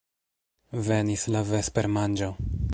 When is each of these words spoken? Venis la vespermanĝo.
Venis 0.87 1.27
la 1.37 1.45
vespermanĝo. 1.53 2.35